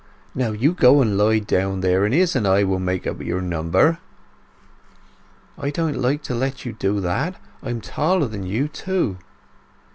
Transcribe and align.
Now 0.33 0.51
you 0.51 0.73
go 0.73 0.99
and 1.03 1.15
lie 1.15 1.37
down 1.37 1.81
there, 1.81 2.05
and 2.05 2.11
Izz 2.15 2.35
and 2.35 2.47
I 2.47 2.63
will 2.63 2.79
make 2.79 3.05
up 3.05 3.21
your 3.21 3.39
number." 3.39 3.99
"I 5.59 5.69
don't 5.69 5.95
like 6.01 6.23
to 6.23 6.33
let 6.33 6.65
you 6.65 6.73
do 6.73 6.99
that. 7.01 7.35
I'm 7.61 7.81
taller 7.81 8.25
than 8.25 8.41
you, 8.41 8.67
too." 8.67 9.19